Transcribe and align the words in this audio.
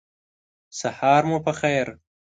سهار 0.79 1.23
مو 1.29 1.37
په 1.45 1.51
خیر! 1.59 1.87